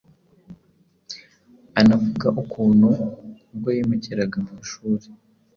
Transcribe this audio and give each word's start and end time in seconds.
Anavuga 1.79 2.27
ukuntu 2.41 2.89
ubwo 3.51 3.69
yimukiraga 3.75 4.37
mu 4.45 4.53
ishuri 4.63 5.05